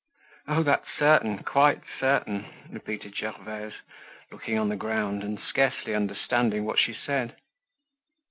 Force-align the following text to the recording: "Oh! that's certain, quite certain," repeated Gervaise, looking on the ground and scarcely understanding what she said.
"Oh! 0.47 0.63
that's 0.63 0.87
certain, 0.97 1.43
quite 1.43 1.81
certain," 1.99 2.45
repeated 2.71 3.15
Gervaise, 3.15 3.75
looking 4.31 4.57
on 4.57 4.69
the 4.69 4.75
ground 4.75 5.21
and 5.23 5.39
scarcely 5.39 5.93
understanding 5.93 6.65
what 6.65 6.79
she 6.79 6.91
said. 6.95 7.35